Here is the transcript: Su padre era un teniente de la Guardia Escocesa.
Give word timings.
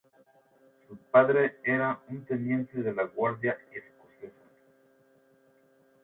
Su 0.87 0.97
padre 0.97 1.57
era 1.63 1.99
un 2.09 2.25
teniente 2.25 2.81
de 2.81 2.91
la 2.91 3.03
Guardia 3.03 3.55
Escocesa. 3.71 4.43